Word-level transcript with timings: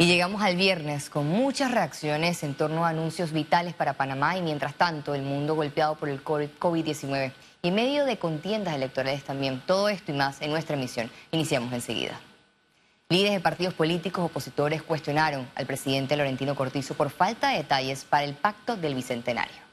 Y 0.00 0.06
llegamos 0.06 0.40
al 0.40 0.56
viernes 0.56 1.10
con 1.10 1.26
muchas 1.26 1.72
reacciones 1.72 2.42
en 2.42 2.54
torno 2.54 2.86
a 2.86 2.88
anuncios 2.88 3.32
vitales 3.32 3.74
para 3.74 3.92
Panamá 3.92 4.38
y 4.38 4.40
mientras 4.40 4.72
tanto 4.72 5.14
el 5.14 5.20
mundo 5.20 5.54
golpeado 5.54 5.94
por 5.94 6.08
el 6.08 6.24
COVID-19 6.24 7.32
y 7.60 7.68
en 7.68 7.74
medio 7.74 8.06
de 8.06 8.16
contiendas 8.16 8.74
electorales 8.74 9.22
también. 9.24 9.62
Todo 9.66 9.90
esto 9.90 10.10
y 10.10 10.14
más 10.14 10.40
en 10.40 10.52
nuestra 10.52 10.74
emisión. 10.74 11.10
Iniciamos 11.32 11.74
enseguida. 11.74 12.18
Líderes 13.10 13.34
de 13.34 13.40
partidos 13.40 13.74
políticos 13.74 14.24
opositores 14.24 14.82
cuestionaron 14.82 15.46
al 15.54 15.66
presidente 15.66 16.16
Laurentino 16.16 16.54
Cortizo 16.54 16.94
por 16.94 17.10
falta 17.10 17.50
de 17.50 17.58
detalles 17.58 18.06
para 18.06 18.24
el 18.24 18.32
pacto 18.32 18.78
del 18.78 18.94
Bicentenario. 18.94 19.69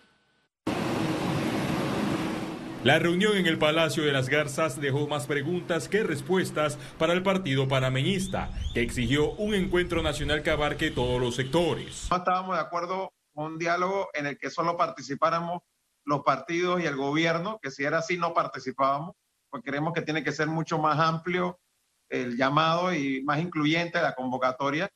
La 2.83 2.99
reunión 2.99 3.35
en 3.35 3.47
el 3.47 3.57
Palacio 3.57 4.03
de 4.03 4.13
las 4.13 4.29
Garzas 4.29 4.79
dejó 4.79 5.07
más 5.07 5.25
preguntas 5.25 5.89
que 5.89 6.03
respuestas 6.03 6.77
para 6.99 7.13
el 7.13 7.23
partido 7.23 7.67
panameñista, 7.67 8.51
que 8.73 8.81
exigió 8.81 9.31
un 9.31 9.55
encuentro 9.55 10.03
nacional 10.03 10.43
que 10.43 10.51
abarque 10.51 10.91
todos 10.91 11.19
los 11.19 11.35
sectores. 11.35 12.07
No 12.11 12.17
estábamos 12.17 12.55
de 12.55 12.61
acuerdo 12.61 13.13
con 13.33 13.53
un 13.53 13.57
diálogo 13.57 14.09
en 14.13 14.27
el 14.27 14.37
que 14.37 14.51
solo 14.51 14.77
participáramos 14.77 15.63
los 16.05 16.21
partidos 16.21 16.79
y 16.81 16.85
el 16.85 16.95
gobierno, 16.95 17.59
que 17.61 17.71
si 17.71 17.83
era 17.83 17.97
así 17.97 18.15
no 18.15 18.35
participábamos, 18.35 19.15
porque 19.49 19.71
creemos 19.71 19.93
que 19.93 20.03
tiene 20.03 20.23
que 20.23 20.31
ser 20.31 20.47
mucho 20.47 20.77
más 20.77 20.99
amplio 20.99 21.59
el 22.09 22.37
llamado 22.37 22.93
y 22.93 23.23
más 23.23 23.39
incluyente 23.39 24.01
la 24.01 24.13
convocatoria. 24.13 24.87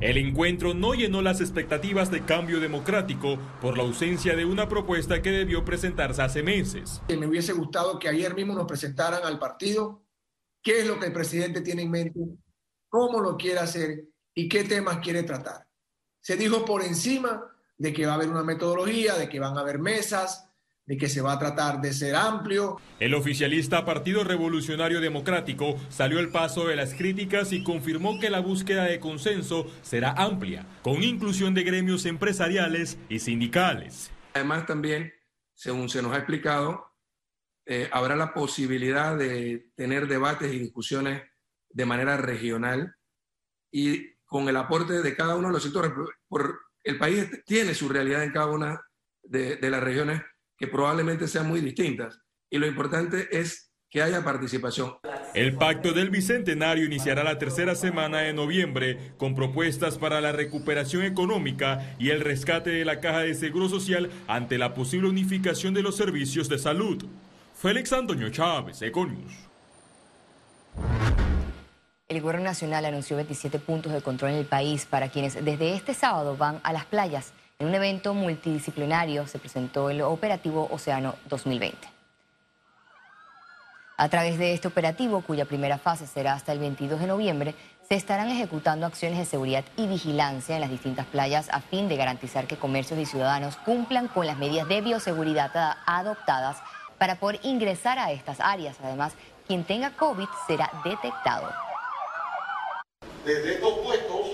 El 0.00 0.18
encuentro 0.18 0.74
no 0.74 0.92
llenó 0.92 1.22
las 1.22 1.40
expectativas 1.40 2.10
de 2.10 2.22
cambio 2.22 2.60
democrático 2.60 3.38
por 3.62 3.78
la 3.78 3.84
ausencia 3.84 4.36
de 4.36 4.44
una 4.44 4.68
propuesta 4.68 5.22
que 5.22 5.30
debió 5.30 5.64
presentarse 5.64 6.20
hace 6.20 6.42
meses. 6.42 7.00
Me 7.08 7.26
hubiese 7.26 7.54
gustado 7.54 7.98
que 7.98 8.10
ayer 8.10 8.34
mismo 8.34 8.54
nos 8.54 8.66
presentaran 8.66 9.24
al 9.24 9.38
partido 9.38 10.02
qué 10.62 10.80
es 10.80 10.86
lo 10.86 11.00
que 11.00 11.06
el 11.06 11.14
presidente 11.14 11.62
tiene 11.62 11.82
en 11.82 11.90
mente, 11.90 12.20
cómo 12.90 13.20
lo 13.20 13.38
quiere 13.38 13.60
hacer 13.60 14.04
y 14.34 14.50
qué 14.50 14.64
temas 14.64 14.98
quiere 14.98 15.22
tratar. 15.22 15.66
Se 16.20 16.36
dijo 16.36 16.62
por 16.66 16.82
encima 16.82 17.50
de 17.78 17.94
que 17.94 18.04
va 18.04 18.12
a 18.12 18.14
haber 18.16 18.28
una 18.28 18.42
metodología, 18.42 19.14
de 19.14 19.30
que 19.30 19.40
van 19.40 19.56
a 19.56 19.60
haber 19.60 19.78
mesas, 19.78 20.45
de 20.86 20.96
que 20.96 21.08
se 21.08 21.20
va 21.20 21.32
a 21.32 21.38
tratar 21.38 21.80
de 21.80 21.92
ser 21.92 22.14
amplio. 22.14 22.80
El 23.00 23.14
oficialista 23.14 23.84
Partido 23.84 24.22
Revolucionario 24.22 25.00
Democrático 25.00 25.76
salió 25.88 26.20
al 26.20 26.30
paso 26.30 26.66
de 26.68 26.76
las 26.76 26.94
críticas 26.94 27.52
y 27.52 27.64
confirmó 27.64 28.20
que 28.20 28.30
la 28.30 28.40
búsqueda 28.40 28.84
de 28.84 29.00
consenso 29.00 29.66
será 29.82 30.12
amplia, 30.12 30.64
con 30.82 31.02
inclusión 31.02 31.54
de 31.54 31.64
gremios 31.64 32.06
empresariales 32.06 32.98
y 33.08 33.18
sindicales. 33.18 34.12
Además 34.34 34.66
también, 34.66 35.12
según 35.54 35.88
se 35.88 36.02
nos 36.02 36.12
ha 36.12 36.18
explicado, 36.18 36.86
eh, 37.66 37.88
habrá 37.92 38.14
la 38.14 38.32
posibilidad 38.32 39.16
de 39.16 39.72
tener 39.74 40.06
debates 40.06 40.52
y 40.52 40.58
discusiones 40.60 41.22
de 41.68 41.84
manera 41.84 42.16
regional 42.16 42.94
y 43.72 44.14
con 44.24 44.48
el 44.48 44.56
aporte 44.56 45.02
de 45.02 45.16
cada 45.16 45.34
uno 45.34 45.48
de 45.48 45.54
los 45.54 45.64
sectores. 45.64 45.90
Por, 46.28 46.60
el 46.84 46.98
país 46.98 47.28
tiene 47.44 47.74
su 47.74 47.88
realidad 47.88 48.22
en 48.22 48.30
cada 48.30 48.46
una 48.46 48.80
de, 49.24 49.56
de 49.56 49.70
las 49.70 49.82
regiones 49.82 50.22
que 50.56 50.66
probablemente 50.66 51.28
sean 51.28 51.48
muy 51.48 51.60
distintas. 51.60 52.20
Y 52.50 52.58
lo 52.58 52.66
importante 52.66 53.28
es 53.38 53.72
que 53.90 54.02
haya 54.02 54.24
participación. 54.24 54.94
El 55.34 55.54
pacto 55.54 55.92
del 55.92 56.10
Bicentenario 56.10 56.86
iniciará 56.86 57.22
la 57.22 57.38
tercera 57.38 57.74
semana 57.74 58.18
de 58.18 58.32
noviembre 58.32 59.12
con 59.18 59.34
propuestas 59.34 59.98
para 59.98 60.20
la 60.20 60.32
recuperación 60.32 61.02
económica 61.02 61.94
y 61.98 62.10
el 62.10 62.20
rescate 62.20 62.70
de 62.70 62.84
la 62.84 63.00
caja 63.00 63.20
de 63.20 63.34
seguro 63.34 63.68
social 63.68 64.10
ante 64.28 64.58
la 64.58 64.74
posible 64.74 65.08
unificación 65.08 65.74
de 65.74 65.82
los 65.82 65.96
servicios 65.96 66.48
de 66.48 66.58
salud. 66.58 67.04
Félix 67.54 67.92
Antonio 67.92 68.30
Chávez, 68.30 68.80
Econius. 68.82 69.32
El 72.08 72.20
Gobierno 72.20 72.44
Nacional 72.44 72.84
anunció 72.84 73.16
27 73.16 73.58
puntos 73.58 73.92
de 73.92 74.00
control 74.00 74.30
en 74.32 74.36
el 74.38 74.46
país 74.46 74.86
para 74.86 75.08
quienes 75.08 75.42
desde 75.44 75.74
este 75.74 75.92
sábado 75.92 76.36
van 76.36 76.60
a 76.62 76.72
las 76.72 76.84
playas. 76.84 77.32
En 77.58 77.68
un 77.68 77.74
evento 77.74 78.12
multidisciplinario 78.12 79.26
se 79.26 79.38
presentó 79.38 79.88
el 79.88 80.02
Operativo 80.02 80.68
Océano 80.70 81.14
2020. 81.30 81.88
A 83.96 84.08
través 84.10 84.38
de 84.38 84.52
este 84.52 84.68
operativo, 84.68 85.22
cuya 85.22 85.46
primera 85.46 85.78
fase 85.78 86.06
será 86.06 86.34
hasta 86.34 86.52
el 86.52 86.58
22 86.58 87.00
de 87.00 87.06
noviembre, 87.06 87.54
se 87.88 87.94
estarán 87.94 88.28
ejecutando 88.28 88.84
acciones 88.84 89.18
de 89.18 89.24
seguridad 89.24 89.64
y 89.78 89.86
vigilancia 89.86 90.54
en 90.54 90.60
las 90.60 90.68
distintas 90.68 91.06
playas 91.06 91.48
a 91.50 91.62
fin 91.62 91.88
de 91.88 91.96
garantizar 91.96 92.46
que 92.46 92.58
comercios 92.58 93.00
y 93.00 93.06
ciudadanos 93.06 93.56
cumplan 93.56 94.08
con 94.08 94.26
las 94.26 94.36
medidas 94.36 94.68
de 94.68 94.82
bioseguridad 94.82 95.78
adoptadas 95.86 96.58
para 96.98 97.14
poder 97.14 97.40
ingresar 97.42 97.98
a 97.98 98.12
estas 98.12 98.38
áreas. 98.40 98.76
Además, 98.84 99.14
quien 99.46 99.64
tenga 99.64 99.96
COVID 99.96 100.28
será 100.46 100.70
detectado. 100.84 101.50
Desde 103.24 103.54
estos 103.54 103.78
puestos 103.78 104.26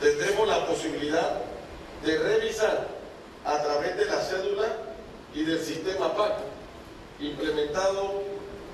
tendremos 0.00 0.46
la 0.46 0.64
posibilidad 0.66 1.45
de 2.06 2.18
revisar 2.18 2.86
a 3.44 3.62
través 3.62 3.96
de 3.96 4.04
la 4.04 4.20
cédula 4.20 4.68
y 5.34 5.44
del 5.44 5.60
sistema 5.60 6.16
PAC, 6.16 6.34
implementado 7.18 8.22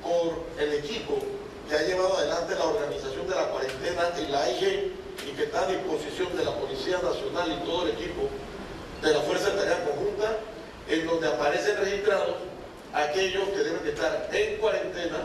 por 0.02 0.44
el 0.62 0.74
equipo 0.74 1.18
que 1.68 1.74
ha 1.74 1.82
llevado 1.82 2.18
adelante 2.18 2.54
la 2.54 2.64
organización 2.66 3.26
de 3.26 3.34
la 3.34 3.48
cuarentena 3.48 4.10
en 4.18 4.32
la 4.32 4.50
IG 4.50 4.92
y 5.26 5.30
que 5.34 5.44
está 5.44 5.62
a 5.62 5.66
disposición 5.66 6.36
de 6.36 6.44
la 6.44 6.54
Policía 6.56 6.98
Nacional 7.02 7.52
y 7.52 7.64
todo 7.64 7.84
el 7.84 7.92
equipo 7.92 8.28
de 9.00 9.12
la 9.14 9.20
Fuerza 9.20 9.50
de 9.50 9.84
Conjunta, 9.84 10.36
en 10.88 11.06
donde 11.06 11.28
aparecen 11.28 11.76
registrados 11.78 12.36
aquellos 12.92 13.48
que 13.48 13.58
deben 13.58 13.82
de 13.82 13.90
estar 13.90 14.28
en 14.30 14.56
cuarentena 14.58 15.18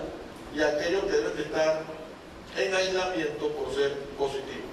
y 0.56 0.62
aquellos 0.62 1.04
que 1.04 1.12
deben 1.12 1.36
de 1.36 1.44
estar 1.44 1.84
en 2.58 2.74
aislamiento 2.74 3.50
por 3.50 3.76
ser 3.76 3.94
positivos. 4.18 4.67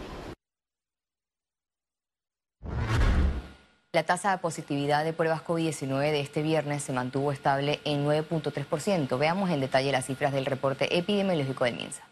La 3.95 4.03
tasa 4.03 4.33
de 4.33 4.39
positividad 4.39 5.05
de 5.05 5.13
pruebas 5.13 5.45
COVID-19 5.45 6.11
de 6.11 6.19
este 6.19 6.43
viernes 6.43 6.83
se 6.83 6.93
mantuvo 6.93 7.31
estable 7.31 7.79
en 7.85 8.05
9.3%. 8.05 9.17
Veamos 9.17 9.51
en 9.51 9.61
detalle 9.61 9.93
las 9.93 10.07
cifras 10.07 10.33
del 10.33 10.47
reporte 10.47 10.99
epidemiológico 10.99 11.63
del 11.63 11.77
MINSA. 11.77 12.03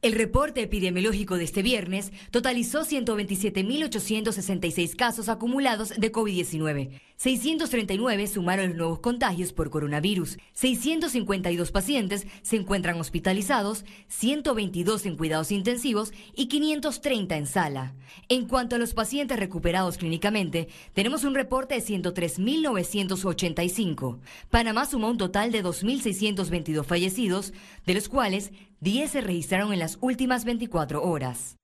El 0.00 0.12
reporte 0.12 0.62
epidemiológico 0.62 1.38
de 1.38 1.42
este 1.42 1.62
viernes 1.62 2.12
totalizó 2.30 2.84
127.866 2.84 4.94
casos 4.94 5.28
acumulados 5.28 5.88
de 5.88 6.12
COVID-19. 6.12 7.00
639 7.20 8.26
sumaron 8.28 8.70
los 8.70 8.78
nuevos 8.78 9.00
contagios 9.00 9.52
por 9.52 9.68
coronavirus. 9.68 10.38
652 10.54 11.70
pacientes 11.70 12.26
se 12.40 12.56
encuentran 12.56 12.98
hospitalizados, 12.98 13.84
122 14.08 15.04
en 15.04 15.18
cuidados 15.18 15.52
intensivos 15.52 16.14
y 16.34 16.46
530 16.46 17.36
en 17.36 17.46
sala. 17.46 17.92
En 18.30 18.46
cuanto 18.46 18.76
a 18.76 18.78
los 18.78 18.94
pacientes 18.94 19.38
recuperados 19.38 19.98
clínicamente, 19.98 20.68
tenemos 20.94 21.24
un 21.24 21.34
reporte 21.34 21.74
de 21.74 21.82
103.985. 21.82 24.18
Panamá 24.48 24.86
sumó 24.86 25.10
un 25.10 25.18
total 25.18 25.52
de 25.52 25.62
2.622 25.62 26.86
fallecidos, 26.86 27.52
de 27.84 27.92
los 27.92 28.08
cuales 28.08 28.50
10 28.80 29.10
se 29.10 29.20
registraron 29.20 29.74
en 29.74 29.80
las 29.80 29.98
últimas 30.00 30.46
24 30.46 31.02
horas. 31.02 31.59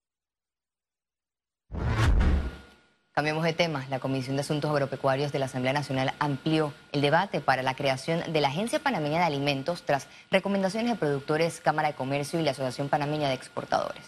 Cambiemos 3.18 3.44
de 3.44 3.54
tema. 3.54 3.86
La 3.88 3.98
Comisión 3.98 4.36
de 4.36 4.42
Asuntos 4.42 4.70
Agropecuarios 4.70 5.32
de 5.32 5.38
la 5.38 5.46
Asamblea 5.46 5.72
Nacional 5.72 6.12
amplió 6.18 6.74
el 6.92 7.00
debate 7.00 7.40
para 7.40 7.62
la 7.62 7.74
creación 7.74 8.20
de 8.30 8.40
la 8.42 8.48
Agencia 8.48 8.78
Panameña 8.78 9.20
de 9.20 9.24
Alimentos 9.24 9.84
tras 9.86 10.06
recomendaciones 10.30 10.92
de 10.92 10.98
productores, 10.98 11.62
Cámara 11.62 11.88
de 11.88 11.94
Comercio 11.94 12.38
y 12.38 12.42
la 12.42 12.50
Asociación 12.50 12.90
Panameña 12.90 13.28
de 13.28 13.34
Exportadores. 13.34 14.02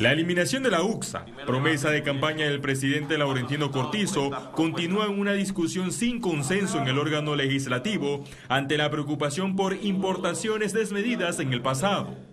La 0.00 0.12
eliminación 0.12 0.62
de 0.62 0.70
la 0.70 0.82
UXA, 0.82 1.24
promesa 1.46 1.88
de 1.88 2.02
campaña 2.02 2.44
del 2.44 2.60
presidente 2.60 3.16
Laurentino 3.16 3.70
Cortizo, 3.70 4.52
continúa 4.52 5.06
en 5.06 5.18
una 5.18 5.32
discusión 5.32 5.92
sin 5.92 6.20
consenso 6.20 6.78
en 6.78 6.88
el 6.88 6.98
órgano 6.98 7.36
legislativo 7.36 8.22
ante 8.50 8.76
la 8.76 8.90
preocupación 8.90 9.56
por 9.56 9.72
importaciones 9.82 10.74
desmedidas 10.74 11.40
en 11.40 11.54
el 11.54 11.62
pasado. 11.62 12.27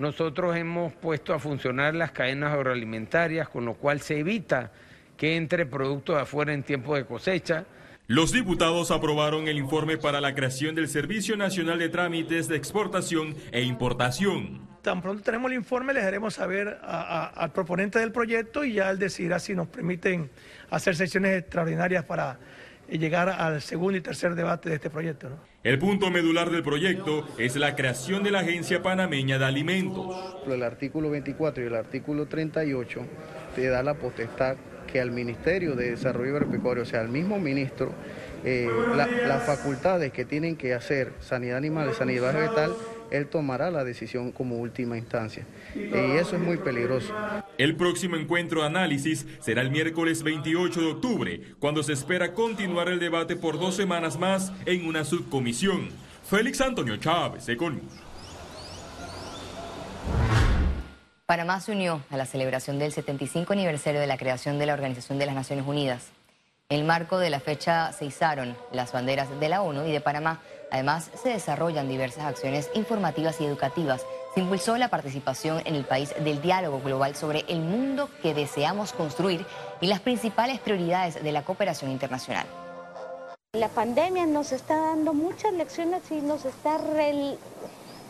Nosotros 0.00 0.56
hemos 0.56 0.94
puesto 0.94 1.34
a 1.34 1.38
funcionar 1.38 1.94
las 1.94 2.10
cadenas 2.12 2.54
agroalimentarias, 2.54 3.50
con 3.50 3.66
lo 3.66 3.74
cual 3.74 4.00
se 4.00 4.18
evita 4.18 4.72
que 5.18 5.36
entre 5.36 5.66
productos 5.66 6.16
de 6.16 6.22
afuera 6.22 6.54
en 6.54 6.62
tiempo 6.62 6.96
de 6.96 7.04
cosecha. 7.04 7.66
Los 8.06 8.32
diputados 8.32 8.90
aprobaron 8.92 9.46
el 9.46 9.58
informe 9.58 9.98
para 9.98 10.22
la 10.22 10.34
creación 10.34 10.74
del 10.74 10.88
Servicio 10.88 11.36
Nacional 11.36 11.78
de 11.78 11.90
Trámites 11.90 12.48
de 12.48 12.56
Exportación 12.56 13.36
e 13.52 13.60
Importación. 13.60 14.66
Tan 14.80 15.02
pronto 15.02 15.22
tenemos 15.22 15.50
el 15.50 15.58
informe, 15.58 15.92
les 15.92 16.04
haremos 16.04 16.32
saber 16.32 16.78
al 16.82 17.52
proponente 17.52 17.98
del 17.98 18.10
proyecto 18.10 18.64
y 18.64 18.72
ya 18.72 18.88
él 18.88 18.98
decidirá 18.98 19.38
si 19.38 19.54
nos 19.54 19.68
permiten 19.68 20.30
hacer 20.70 20.96
sesiones 20.96 21.40
extraordinarias 21.40 22.06
para 22.06 22.38
llegar 22.88 23.28
al 23.28 23.60
segundo 23.60 23.98
y 23.98 24.00
tercer 24.00 24.34
debate 24.34 24.70
de 24.70 24.76
este 24.76 24.88
proyecto. 24.88 25.28
El 25.62 25.78
punto 25.78 26.10
medular 26.10 26.48
del 26.48 26.62
proyecto 26.62 27.28
es 27.36 27.54
la 27.56 27.76
creación 27.76 28.22
de 28.22 28.30
la 28.30 28.38
Agencia 28.38 28.82
Panameña 28.82 29.38
de 29.38 29.44
Alimentos. 29.44 30.16
El 30.46 30.62
artículo 30.62 31.10
24 31.10 31.62
y 31.62 31.66
el 31.66 31.74
artículo 31.74 32.24
38 32.24 33.00
te 33.54 33.68
da 33.68 33.82
la 33.82 33.92
potestad 33.92 34.56
que 34.90 35.02
al 35.02 35.10
Ministerio 35.10 35.74
de 35.74 35.90
Desarrollo 35.90 36.30
Agropecuario, 36.36 36.84
o 36.84 36.86
sea, 36.86 37.00
al 37.00 37.10
mismo 37.10 37.38
ministro, 37.38 37.92
eh, 38.42 38.70
las 38.96 39.44
facultades 39.44 40.14
que 40.14 40.24
tienen 40.24 40.56
que 40.56 40.72
hacer 40.72 41.12
sanidad 41.20 41.58
animal 41.58 41.90
y 41.90 41.94
sanidad 41.94 42.32
vegetal 42.32 42.72
él 43.10 43.28
tomará 43.28 43.70
la 43.70 43.84
decisión 43.84 44.32
como 44.32 44.56
última 44.56 44.96
instancia. 44.96 45.46
Y 45.74 46.16
eso 46.16 46.36
es 46.36 46.42
muy 46.42 46.56
peligroso. 46.56 47.14
El 47.58 47.76
próximo 47.76 48.16
encuentro 48.16 48.60
de 48.60 48.66
análisis 48.66 49.26
será 49.40 49.62
el 49.62 49.70
miércoles 49.70 50.22
28 50.22 50.80
de 50.80 50.86
octubre, 50.86 51.40
cuando 51.58 51.82
se 51.82 51.92
espera 51.92 52.34
continuar 52.34 52.88
el 52.88 53.00
debate 53.00 53.36
por 53.36 53.58
dos 53.58 53.76
semanas 53.76 54.18
más 54.18 54.52
en 54.66 54.86
una 54.86 55.04
subcomisión. 55.04 55.88
Félix 56.28 56.60
Antonio 56.60 56.96
Chávez, 56.96 57.48
Econius. 57.48 57.82
Panamá 61.26 61.60
se 61.60 61.70
unió 61.70 62.02
a 62.10 62.16
la 62.16 62.26
celebración 62.26 62.80
del 62.80 62.90
75 62.90 63.52
aniversario 63.52 64.00
de 64.00 64.06
la 64.08 64.18
creación 64.18 64.58
de 64.58 64.66
la 64.66 64.74
Organización 64.74 65.18
de 65.18 65.26
las 65.26 65.34
Naciones 65.34 65.64
Unidas. 65.64 66.10
El 66.70 66.84
marco 66.84 67.18
de 67.18 67.30
la 67.30 67.40
fecha 67.40 67.92
se 67.92 68.04
izaron 68.04 68.56
las 68.70 68.92
banderas 68.92 69.28
de 69.40 69.48
la 69.48 69.60
ONU 69.60 69.86
y 69.86 69.90
de 69.90 70.00
Panamá. 70.00 70.40
Además, 70.70 71.10
se 71.20 71.30
desarrollan 71.30 71.88
diversas 71.88 72.22
acciones 72.22 72.70
informativas 72.74 73.40
y 73.40 73.44
educativas. 73.44 74.06
Se 74.34 74.40
impulsó 74.40 74.78
la 74.78 74.86
participación 74.86 75.62
en 75.64 75.74
el 75.74 75.84
país 75.84 76.14
del 76.22 76.40
diálogo 76.40 76.80
global 76.80 77.16
sobre 77.16 77.44
el 77.48 77.58
mundo 77.58 78.08
que 78.22 78.34
deseamos 78.34 78.92
construir 78.92 79.44
y 79.80 79.88
las 79.88 79.98
principales 79.98 80.60
prioridades 80.60 81.20
de 81.20 81.32
la 81.32 81.42
cooperación 81.42 81.90
internacional. 81.90 82.46
La 83.54 83.68
pandemia 83.68 84.26
nos 84.26 84.52
está 84.52 84.76
dando 84.76 85.12
muchas 85.12 85.52
lecciones 85.52 86.08
y 86.12 86.20
nos 86.20 86.44
está 86.44 86.78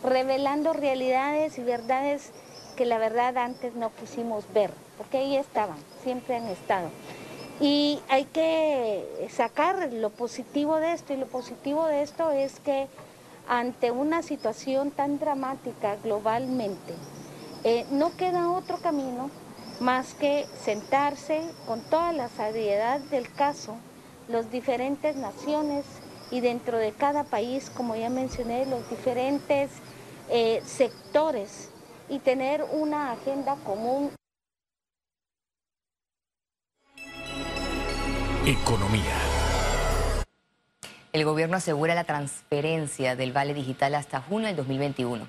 revelando 0.03 0.73
realidades 0.73 1.57
y 1.57 1.63
verdades 1.63 2.29
que 2.77 2.85
la 2.85 2.99
verdad 2.99 3.35
antes 3.39 3.73
no 3.73 3.89
pusimos 3.89 4.45
ver, 4.53 4.69
porque 4.99 5.17
ahí 5.17 5.35
estaban, 5.35 5.77
siempre 6.03 6.35
han 6.35 6.45
estado. 6.45 6.91
Y 7.59 7.99
hay 8.09 8.25
que 8.25 9.27
sacar 9.31 9.91
lo 9.93 10.09
positivo 10.09 10.77
de 10.77 10.93
esto, 10.93 11.13
y 11.13 11.17
lo 11.17 11.27
positivo 11.27 11.85
de 11.85 12.01
esto 12.01 12.31
es 12.31 12.59
que 12.59 12.87
ante 13.47 13.91
una 13.91 14.23
situación 14.23 14.91
tan 14.91 15.19
dramática 15.19 15.97
globalmente, 16.03 16.93
eh, 17.63 17.85
no 17.91 18.15
queda 18.15 18.51
otro 18.51 18.77
camino 18.77 19.29
más 19.79 20.13
que 20.13 20.47
sentarse 20.63 21.41
con 21.67 21.81
toda 21.81 22.13
la 22.13 22.29
seriedad 22.29 22.99
del 22.99 23.31
caso, 23.33 23.75
las 24.27 24.51
diferentes 24.51 25.15
naciones 25.15 25.85
y 26.31 26.39
dentro 26.39 26.77
de 26.77 26.91
cada 26.93 27.23
país, 27.23 27.69
como 27.69 27.95
ya 27.95 28.09
mencioné, 28.09 28.65
los 28.65 28.89
diferentes 28.89 29.69
eh, 30.29 30.61
sectores 30.65 31.69
y 32.09 32.19
tener 32.19 32.63
una 32.71 33.11
agenda 33.11 33.55
común. 33.65 34.11
Economía. 38.45 39.17
El 41.13 41.23
gobierno 41.25 41.57
asegura 41.57 41.93
la 41.93 42.05
transferencia 42.05 43.15
del 43.15 43.33
Vale 43.33 43.53
Digital 43.53 43.93
hasta 43.93 44.19
junio 44.19 44.47
del 44.47 44.55
2021. 44.55 45.27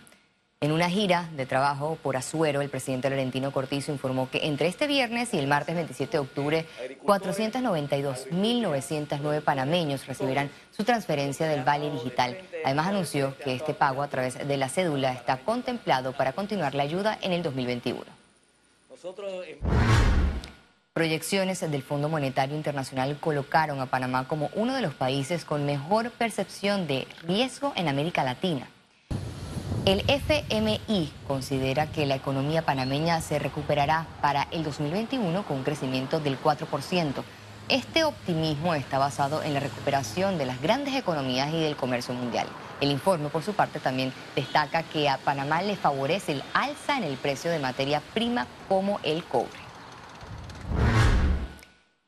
En 0.62 0.72
una 0.72 0.88
gira 0.88 1.28
de 1.36 1.44
trabajo 1.44 1.98
por 2.02 2.16
Azuero, 2.16 2.62
el 2.62 2.70
presidente 2.70 3.10
Laurentino 3.10 3.52
Cortizo 3.52 3.92
informó 3.92 4.30
que 4.30 4.46
entre 4.46 4.66
este 4.66 4.86
viernes 4.86 5.34
y 5.34 5.38
el 5.38 5.46
martes 5.46 5.74
27 5.74 6.12
de 6.12 6.20
octubre, 6.20 6.64
492.909 7.04 9.42
panameños 9.42 10.06
recibirán 10.06 10.50
su 10.74 10.84
transferencia 10.84 11.46
del 11.46 11.64
Vale 11.64 11.90
Digital. 11.90 12.38
Además 12.64 12.86
anunció 12.86 13.36
que 13.44 13.54
este 13.54 13.74
pago 13.74 14.02
a 14.02 14.08
través 14.08 14.48
de 14.48 14.56
la 14.56 14.70
cédula 14.70 15.12
está 15.12 15.36
contemplado 15.36 16.12
para 16.12 16.32
continuar 16.32 16.74
la 16.74 16.84
ayuda 16.84 17.18
en 17.20 17.32
el 17.32 17.42
2021. 17.42 18.04
Proyecciones 20.94 21.58
del 21.60 21.82
Fondo 21.82 22.10
Monetario 22.10 22.54
Internacional 22.54 23.16
colocaron 23.18 23.80
a 23.80 23.86
Panamá 23.86 24.28
como 24.28 24.50
uno 24.54 24.74
de 24.74 24.82
los 24.82 24.92
países 24.92 25.46
con 25.46 25.64
mejor 25.64 26.10
percepción 26.10 26.86
de 26.86 27.08
riesgo 27.22 27.72
en 27.76 27.88
América 27.88 28.22
Latina. 28.24 28.68
El 29.86 30.04
FMI 30.06 31.10
considera 31.26 31.86
que 31.86 32.04
la 32.04 32.16
economía 32.16 32.66
panameña 32.66 33.22
se 33.22 33.38
recuperará 33.38 34.06
para 34.20 34.48
el 34.50 34.64
2021 34.64 35.44
con 35.44 35.56
un 35.56 35.64
crecimiento 35.64 36.20
del 36.20 36.38
4%. 36.38 37.22
Este 37.70 38.04
optimismo 38.04 38.74
está 38.74 38.98
basado 38.98 39.42
en 39.42 39.54
la 39.54 39.60
recuperación 39.60 40.36
de 40.36 40.44
las 40.44 40.60
grandes 40.60 40.94
economías 40.94 41.54
y 41.54 41.60
del 41.60 41.74
comercio 41.74 42.12
mundial. 42.12 42.46
El 42.82 42.90
informe, 42.90 43.30
por 43.30 43.42
su 43.42 43.54
parte, 43.54 43.80
también 43.80 44.12
destaca 44.36 44.82
que 44.82 45.08
a 45.08 45.16
Panamá 45.16 45.62
le 45.62 45.76
favorece 45.76 46.32
el 46.32 46.42
alza 46.52 46.98
en 46.98 47.04
el 47.04 47.16
precio 47.16 47.50
de 47.50 47.60
materia 47.60 48.02
prima 48.12 48.46
como 48.68 49.00
el 49.04 49.24
cobre. 49.24 49.61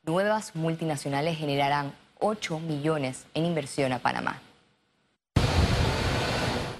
Nuevas 0.05 0.55
multinacionales 0.55 1.37
generarán 1.37 1.93
8 2.19 2.59
millones 2.59 3.25
en 3.33 3.45
inversión 3.45 3.93
a 3.93 3.99
Panamá. 3.99 4.41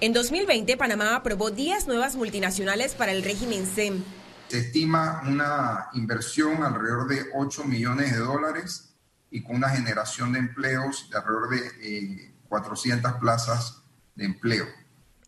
En 0.02 0.14
2020, 0.14 0.78
Panamá 0.78 1.16
aprobó 1.16 1.52
10 1.52 1.88
nuevas 1.88 2.16
multinacionales 2.16 2.94
para 2.94 3.12
el 3.12 3.24
régimen 3.24 3.66
SEM 3.66 4.04
se 4.48 4.60
estima 4.60 5.24
una 5.28 5.90
inversión 5.94 6.64
alrededor 6.64 7.08
de 7.08 7.26
8 7.34 7.66
millones 7.66 8.12
de 8.12 8.20
dólares 8.20 8.96
y 9.32 9.42
con 9.44 9.58
una 9.58 9.70
generación 9.70 10.34
de 10.34 10.40
empleos 10.40 11.10
de 11.10 11.18
alrededor 11.18 11.50
de 11.50 12.34
400 12.48 13.12
eh, 13.12 13.16
plazas 13.20 13.84
de 14.16 14.26
empleo. 14.26 14.66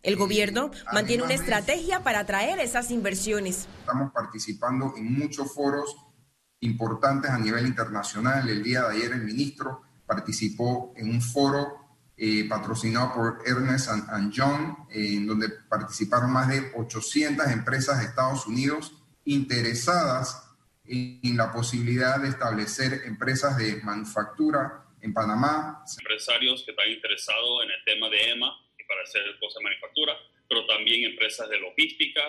El 0.03 0.15
gobierno 0.15 0.71
eh, 0.73 0.77
mantiene 0.93 1.23
una 1.23 1.33
estrategia 1.33 2.03
para 2.03 2.19
atraer 2.19 2.59
esas 2.59 2.91
inversiones. 2.91 3.67
Estamos 3.79 4.11
participando 4.13 4.93
en 4.95 5.11
muchos 5.13 5.53
foros 5.53 5.97
importantes 6.61 7.31
a 7.31 7.37
nivel 7.37 7.67
internacional. 7.67 8.47
El 8.49 8.63
día 8.63 8.83
de 8.83 8.97
ayer 8.97 9.11
el 9.13 9.23
ministro 9.23 9.83
participó 10.05 10.93
en 10.95 11.09
un 11.09 11.21
foro 11.21 11.87
eh, 12.17 12.45
patrocinado 12.49 13.13
por 13.13 13.43
Ernest 13.45 13.89
Young, 14.31 14.87
en 14.89 15.27
donde 15.27 15.49
participaron 15.69 16.31
más 16.31 16.47
de 16.47 16.71
800 16.75 17.47
empresas 17.47 17.99
de 17.99 18.05
Estados 18.05 18.47
Unidos 18.47 18.93
interesadas 19.25 20.43
en 20.85 21.35
la 21.37 21.51
posibilidad 21.51 22.19
de 22.19 22.29
establecer 22.29 23.01
empresas 23.05 23.57
de 23.57 23.81
manufactura 23.83 24.85
en 25.01 25.13
Panamá. 25.13 25.83
Empresarios 25.99 26.63
que 26.63 26.71
están 26.71 26.89
interesados 26.89 27.65
en 27.65 27.71
el 27.71 27.83
tema 27.85 28.09
de 28.09 28.31
EMA 28.31 28.49
y 28.79 28.83
para 28.85 29.03
hacer 29.03 29.21
cosas 29.39 29.59
de 29.59 29.63
manufactura, 29.65 30.13
pero 30.49 30.65
también 30.65 31.11
empresas 31.11 31.47
de 31.49 31.59
logística, 31.59 32.21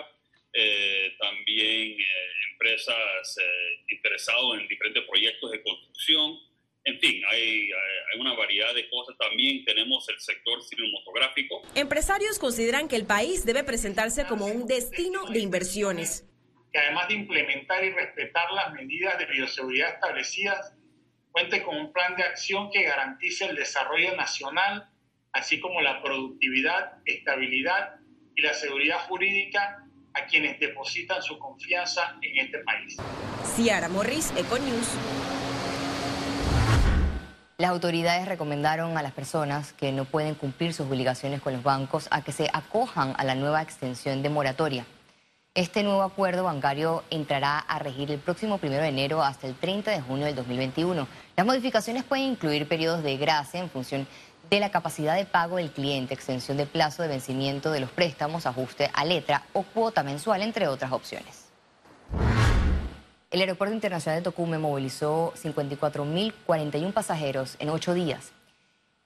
eh, 0.53 1.15
también 1.19 1.99
eh, 1.99 2.05
empresas 2.51 3.37
eh, 3.37 3.83
interesadas 3.89 4.59
en 4.59 4.67
diferentes 4.67 5.03
proyectos 5.03 5.51
de 5.51 5.61
construcción. 5.61 6.39
En 6.85 6.99
fin, 6.99 7.21
hay, 7.29 7.69
hay, 7.71 8.19
una 8.19 8.33
variedad 8.33 8.73
de 8.73 8.89
cosas. 8.89 9.15
También 9.17 9.63
tenemos 9.65 10.07
el 10.09 10.19
sector 10.19 10.61
cinematográfico. 10.63 11.61
Empresarios 11.75 12.39
consideran 12.39 12.87
que 12.87 12.95
el 12.95 13.05
país 13.05 13.45
debe 13.45 13.63
presentarse 13.63 14.25
como 14.25 14.47
un 14.47 14.65
destino 14.65 15.25
de 15.25 15.39
inversiones 15.39 16.25
que 16.71 16.79
además 16.79 17.07
de 17.07 17.15
implementar 17.15 17.83
y 17.83 17.91
respetar 17.91 18.51
las 18.51 18.73
medidas 18.73 19.17
de 19.17 19.25
bioseguridad 19.25 19.95
establecidas, 19.95 20.75
cuente 21.31 21.63
con 21.63 21.77
un 21.77 21.91
plan 21.91 22.15
de 22.15 22.23
acción 22.23 22.69
que 22.71 22.83
garantice 22.83 23.45
el 23.45 23.55
desarrollo 23.55 24.15
nacional, 24.15 24.89
así 25.31 25.59
como 25.59 25.81
la 25.81 26.01
productividad, 26.03 27.01
estabilidad 27.05 27.95
y 28.35 28.41
la 28.41 28.53
seguridad 28.53 28.99
jurídica 29.07 29.83
a 30.19 30.25
quienes 30.25 30.59
depositan 30.59 31.21
su 31.21 31.37
confianza 31.39 32.17
en 32.21 32.45
este 32.45 32.59
país. 32.59 32.97
Ciara 33.55 33.89
Morris, 33.89 34.31
Econews. 34.35 34.87
Las 37.57 37.71
autoridades 37.71 38.27
recomendaron 38.27 38.97
a 38.97 39.03
las 39.03 39.11
personas 39.11 39.73
que 39.73 39.91
no 39.91 40.05
pueden 40.05 40.35
cumplir 40.35 40.73
sus 40.73 40.87
obligaciones 40.87 41.41
con 41.41 41.53
los 41.53 41.63
bancos 41.63 42.07
a 42.11 42.21
que 42.21 42.31
se 42.31 42.49
acojan 42.53 43.13
a 43.17 43.23
la 43.25 43.35
nueva 43.35 43.61
extensión 43.61 44.23
de 44.23 44.29
moratoria. 44.29 44.85
Este 45.55 45.83
nuevo 45.83 46.03
acuerdo 46.03 46.45
bancario 46.45 47.03
entrará 47.09 47.59
a 47.59 47.79
regir 47.79 48.11
el 48.11 48.19
próximo 48.19 48.59
1 48.61 48.71
de 48.71 48.87
enero 48.87 49.23
hasta 49.23 49.47
el 49.47 49.55
30 49.55 49.91
de 49.91 49.99
junio 49.99 50.25
del 50.25 50.35
2021. 50.35 51.07
Las 51.35 51.45
modificaciones 51.45 52.03
pueden 52.03 52.25
incluir 52.25 52.67
periodos 52.67 53.03
de 53.03 53.17
gracia 53.17 53.59
en 53.59 53.69
función 53.69 54.03
de 54.03 54.07
la 54.57 54.71
capacidad 54.71 55.15
de 55.15 55.25
pago 55.25 55.57
del 55.57 55.69
cliente, 55.69 56.15
extensión 56.15 56.57
de 56.57 56.65
plazo 56.65 57.03
de 57.03 57.09
vencimiento 57.09 57.71
de 57.71 57.81
los 57.81 57.91
préstamos, 57.91 58.47
ajuste 58.47 58.89
a 58.93 59.05
letra 59.05 59.43
o 59.53 59.61
cuota 59.61 60.01
mensual, 60.01 60.41
entre 60.41 60.67
otras 60.67 60.91
opciones. 60.91 61.45
El 63.29 63.41
Aeropuerto 63.41 63.75
Internacional 63.75 64.21
de 64.21 64.23
Tocume 64.23 64.57
movilizó 64.57 65.33
54.041 65.35 66.91
pasajeros 66.93 67.57
en 67.59 67.69
ocho 67.69 67.93
días. 67.93 68.31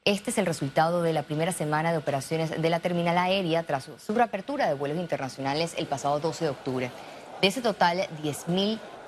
Este 0.06 0.32
es 0.32 0.38
el 0.38 0.46
resultado 0.46 1.02
de 1.02 1.12
la 1.12 1.24
primera 1.24 1.52
semana 1.52 1.92
de 1.92 1.98
operaciones 1.98 2.62
de 2.62 2.70
la 2.70 2.80
terminal 2.80 3.18
aérea 3.18 3.64
tras 3.64 3.90
su 3.98 4.14
reapertura 4.14 4.68
de 4.68 4.76
vuelos 4.76 4.98
internacionales 4.98 5.76
el 5.78 5.88
pasado 5.88 6.22
12 6.22 6.46
de 6.46 6.52
octubre. 6.52 6.92
De 7.42 7.48
ese 7.48 7.62
total, 7.62 8.08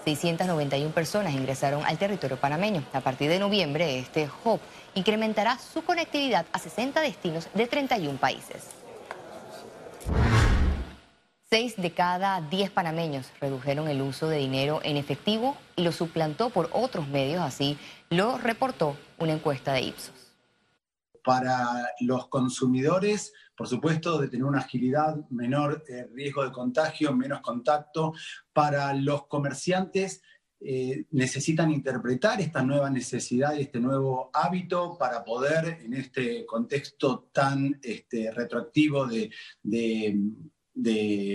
10.691 0.05 0.91
personas 0.91 1.33
ingresaron 1.33 1.83
al 1.85 1.97
territorio 1.97 2.38
panameño. 2.38 2.83
A 2.93 3.01
partir 3.01 3.29
de 3.29 3.39
noviembre, 3.39 4.00
este 4.00 4.29
hub 4.43 4.59
incrementará 4.93 5.57
su 5.57 5.83
conectividad 5.83 6.45
a 6.51 6.59
60 6.59 7.01
destinos 7.01 7.47
de 7.53 7.67
31 7.67 8.17
países. 8.19 8.71
Seis 11.50 11.75
de 11.77 11.91
cada 11.91 12.41
diez 12.41 12.69
panameños 12.69 13.27
redujeron 13.39 13.88
el 13.88 14.01
uso 14.01 14.27
de 14.27 14.38
dinero 14.38 14.81
en 14.83 14.97
efectivo 14.97 15.55
y 15.75 15.83
lo 15.83 15.91
suplantó 15.91 16.50
por 16.50 16.69
otros 16.71 17.07
medios, 17.07 17.41
así 17.41 17.77
lo 18.09 18.38
reportó 18.38 18.97
una 19.19 19.33
encuesta 19.33 19.74
de 19.74 19.81
Ipsos 19.81 20.25
para 21.25 21.89
los 22.01 22.27
consumidores, 22.27 23.34
por 23.58 23.67
supuesto, 23.67 24.20
de 24.20 24.27
tener 24.27 24.46
una 24.46 24.60
agilidad, 24.60 25.15
menor 25.29 25.84
eh, 25.89 26.08
riesgo 26.13 26.44
de 26.44 26.51
contagio, 26.51 27.15
menos 27.15 27.41
contacto. 27.41 28.13
Para 28.53 28.94
los 28.94 29.25
comerciantes, 29.27 30.22
eh, 30.60 31.05
necesitan 31.12 31.72
interpretar 31.72 32.39
esta 32.41 32.62
nueva 32.62 32.89
necesidad 32.89 33.55
y 33.55 33.62
este 33.62 33.79
nuevo 33.79 34.29
hábito 34.34 34.98
para 34.98 35.24
poder, 35.24 35.79
en 35.82 35.94
este 35.94 36.46
contexto 36.46 37.29
tan 37.32 37.79
este, 37.82 38.32
retroactivo 38.32 39.08
de, 39.08 39.29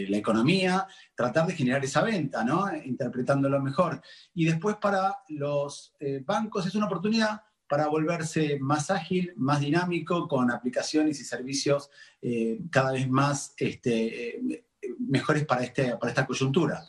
la 0.09 0.17
economía, 0.17 0.87
tratar 1.15 1.47
de 1.47 1.55
generar 1.55 1.85
esa 1.85 2.03
venta, 2.03 2.45
¿no? 2.45 2.67
interpretándolo 2.85 3.61
mejor. 3.61 4.01
Y 4.35 4.45
después 4.45 4.77
para 4.77 5.17
los 5.29 5.95
eh, 5.99 6.23
bancos 6.25 6.67
es 6.67 6.75
una 6.75 6.87
oportunidad 6.87 7.41
para 7.71 7.87
volverse 7.87 8.59
más 8.59 8.91
ágil, 8.91 9.33
más 9.37 9.61
dinámico, 9.61 10.27
con 10.27 10.51
aplicaciones 10.51 11.21
y 11.21 11.25
servicios 11.25 11.89
eh, 12.21 12.59
cada 12.69 12.91
vez 12.91 13.09
más 13.09 13.55
este, 13.59 14.65
mejores 14.99 15.47
para, 15.47 15.63
este, 15.63 15.97
para 15.97 16.11
esta 16.11 16.27
coyuntura. 16.27 16.85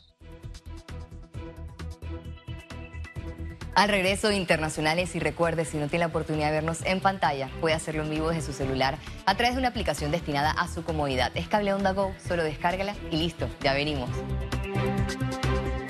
Al 3.76 3.90
regreso 3.90 4.32
internacionales 4.32 5.16
y 5.16 5.20
recuerde, 5.20 5.66
si 5.66 5.78
no 5.78 5.88
tiene 5.88 6.06
la 6.06 6.08
oportunidad 6.08 6.48
de 6.48 6.54
vernos 6.54 6.84
en 6.84 7.00
pantalla, 7.00 7.52
puede 7.62 7.76
hacerlo 7.76 8.02
en 8.02 8.10
vivo 8.10 8.30
desde 8.30 8.42
su 8.42 8.54
celular 8.54 8.98
a 9.28 9.38
través 9.38 9.54
de 9.54 9.60
una 9.60 9.70
aplicación 9.70 10.10
destinada 10.10 10.50
a 10.50 10.68
su 10.68 10.84
comodidad. 10.84 11.32
Es 11.36 11.48
Cable 11.48 11.76
Onda 11.76 11.94
Go, 11.94 12.12
solo 12.28 12.44
descárgala 12.44 12.96
y 13.12 13.18
listo, 13.18 13.48
ya 13.62 13.74
venimos. 13.74 14.10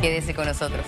Quédese 0.02 0.36
con 0.36 0.48
nosotros. 0.48 0.86